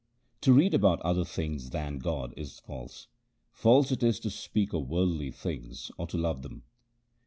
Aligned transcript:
To 0.41 0.51
read 0.51 0.73
about 0.73 0.99
other 1.01 1.23
things 1.23 1.69
than 1.69 1.99
God 1.99 2.33
is 2.35 2.57
false; 2.59 3.05
false 3.51 3.91
it 3.91 4.01
is 4.01 4.19
to 4.21 4.31
speak 4.31 4.73
of 4.73 4.89
worldly 4.89 5.29
things 5.29 5.91
or 5.95 6.07
to 6.07 6.17
love 6.17 6.41
them. 6.41 6.63